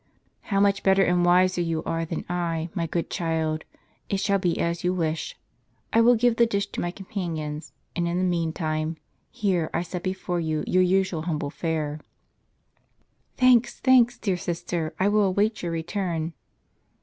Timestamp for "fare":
11.51-11.99